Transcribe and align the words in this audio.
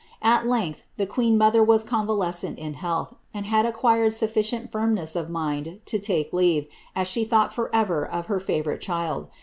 At 0.23 0.47
length 0.47 0.83
the 0.97 1.05
queen 1.05 1.37
mother 1.37 1.63
was 1.63 1.83
convalescent 1.83 2.57
in 2.57 2.73
health, 2.73 3.13
and 3.35 3.45
had 3.45 3.67
acquired 3.67 4.13
sufficient 4.13 4.71
firmness 4.71 5.15
of 5.15 5.29
mind 5.29 5.79
to 5.85 5.99
take 5.99 6.33
leave, 6.33 6.65
as 6.95 7.07
she 7.07 7.23
thought 7.23 7.53
for 7.53 7.69
ever, 7.71 8.03
of 8.03 8.25
her 8.25 8.39
favourite 8.39 8.81
child. 8.81 9.27